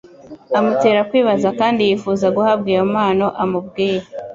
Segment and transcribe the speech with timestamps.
[0.57, 4.03] Amutera kwibaza kandi yifuza guhabwa iyo mpano amubwiye.